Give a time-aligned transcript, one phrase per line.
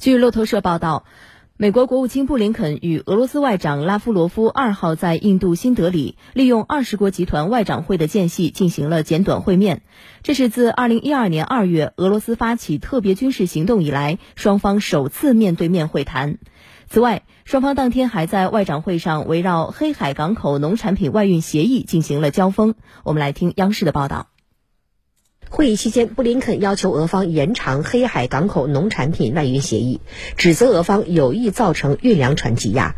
[0.00, 1.04] 据路透社报道，
[1.58, 9.82] 美国国务卿布林肯与俄罗斯外长拉夫罗夫二号在印度新德里利用二十国集团外长会的间隙进行了简短会面。
[10.22, 16.38] 这是自二零一二年二月俄罗斯发起特别军事行动以来，双方首次面对面会谈。
[16.88, 22.74] 此外，双方当天还在外长会上围绕黑海港口农产品外运协议进行了交锋。
[23.04, 24.28] 我们来听央视的报道。
[25.52, 30.00] 会议期间，布林肯要求俄方延长黑海港口农产品外运协议，
[30.36, 32.94] 指责俄方有意造成运粮船积压。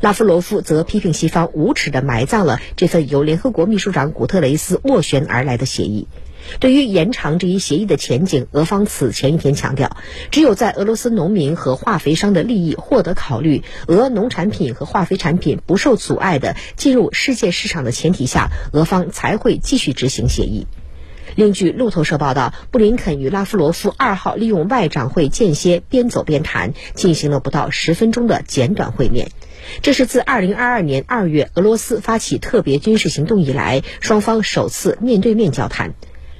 [0.00, 6.06] 拉夫罗夫则批评西方无耻地埋葬了这份由联合国秘书长古特雷斯斡旋而来的协议。
[6.60, 9.96] 对于延长这一协议的前景，俄方此前一天强调，
[10.30, 20.68] 只有在俄罗斯农民和化肥商的利益获得考虑，俄农产品和化肥产品不受阻碍地进入世界市场的前提下，俄方才会继续执行协议。
[21.36, 29.28] 另据路透社报道，布林肯与拉夫罗夫二号利用外长会间歇边走边谈，进行了不到十分钟的简短会面。
[29.82, 35.92] 这是自2022年2月俄罗斯发起特别军事行动以来，双方首次面对面交谈。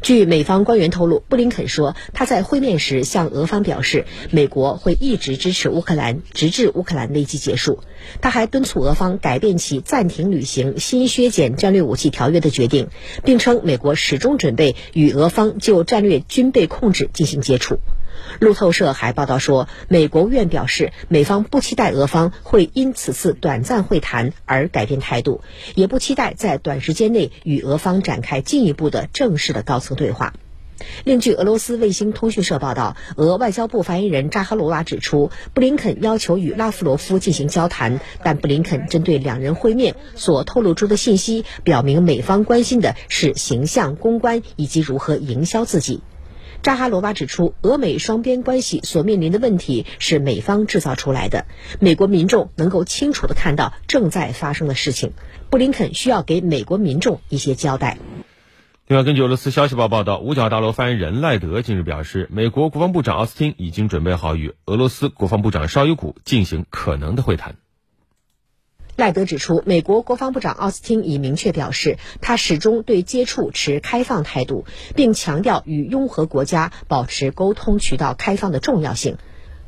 [0.00, 7.80] 据美方官员透露，布林肯说，他在会面时向俄方表示，美国会一直支持乌克兰，直至乌克兰危机结束。
[8.20, 12.88] 他还敦促俄方改变其暂停履行新削减战略武器条约的决定，
[13.24, 17.78] 并称美国始终准备与俄方就战略军备控制进行接触。
[18.40, 25.42] 路透社还报道说，美国务院表示，美方不期待俄方会因此次短暂会谈而改变态度，
[25.74, 30.34] 也不期待在短时间内与俄方展开进一步的正式的高层对话。
[31.04, 46.00] 另据俄罗斯卫星通讯社报道，俄外交部发言人扎哈罗娃指出，布林肯要求与拉夫罗夫进行交谈，但布林肯针对两人会面所透露出的信息，表明美方关心的是形象、公关以及如何营销自己。
[46.62, 51.46] 扎哈罗娃指出，俄美双边关系所面临的问题是美方制造出来的，
[51.80, 55.12] 美国民众能够清楚地看到正在发生的事情。
[55.50, 57.96] 布林肯需要给美国民众一些交代。
[58.86, 67.56] 另外，根据俄罗斯消息报报道，五角大楼发言人赖德近日表示，美国国防部长奥斯汀已经准备好与俄罗斯国防部长绍伊古进行可能的会谈。
[68.98, 74.64] 赖德指出，美国国防部长奥斯汀已明确表示，他始终对接触持开放态度，
[74.96, 79.16] 并强调与拥核国家保持沟通渠道开放的重要性。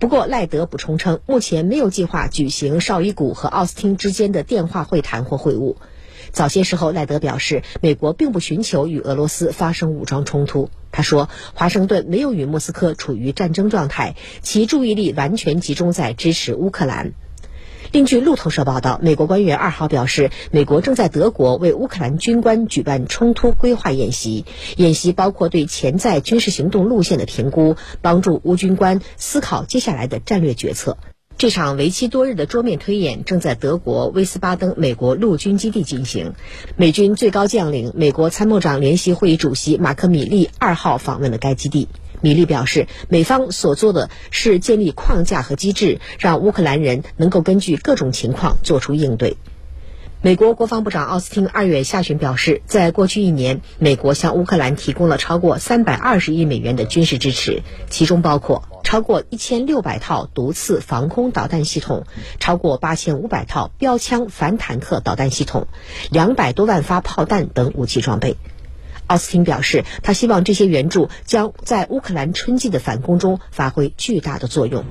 [0.00, 5.76] 不过，赖德补充称，目前没有计划举行绍伊古和奥斯汀之间的电话会谈或会晤。
[6.32, 10.68] 早些时候，赖德表示，美国并不寻求与俄罗斯发生武装冲突。
[10.90, 17.12] 他说，华盛顿没有与莫斯科处于战争状态，其注意力完全集中在支持乌克兰。
[17.92, 24.46] 另据路透社报道，美国官员二号表示，美国正在德国为乌克兰军官举办冲突规划演习，
[24.78, 30.96] 演习包括对潜在军事行动路线的评估，帮助乌军官思考接下来的战略决策。
[31.36, 36.32] 这场为期多日的桌面推演正在德国威斯巴登美国陆军基地进行。
[36.76, 41.88] 美军最高将领、美国参谋长联席会议主席马克·米利二号访问了该基地。
[42.22, 49.36] 米利表示，美方所做的是建立框架和机制，让乌克兰人能够根据各种情况做出应对。
[50.24, 62.04] 美国国防部长奥斯汀二月下旬表示，在过去一年，美国向乌克兰提供了超过三百二十亿美元的军事支持，其中包括超过一千六百套毒刺防空导弹系统，
[62.38, 65.66] 超过八千五百套标枪反坦克导弹系统，
[66.08, 68.36] 两百多万发炮弹等武器装备。
[69.12, 74.86] 奥斯汀表示，他希望这些援助将在乌克兰春季的反攻中发挥巨大的作用。